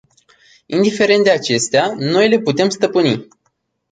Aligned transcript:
Indiferent 0.67 1.23
de 1.23 1.29
acestea, 1.31 1.93
noi 1.97 2.29
le 2.29 2.39
putem 2.39 2.69
stăpâni. 2.69 3.27